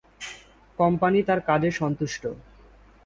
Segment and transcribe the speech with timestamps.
[0.79, 2.23] Company তার কাজে সন্তুষ্ট।